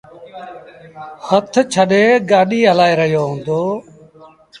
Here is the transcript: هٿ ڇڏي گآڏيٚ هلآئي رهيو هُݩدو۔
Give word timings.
هٿ 1.27 1.53
ڇڏي 1.73 2.03
گآڏيٚ 2.29 2.69
هلآئي 2.71 2.93
رهيو 2.99 3.23
هُݩدو۔ 3.31 3.61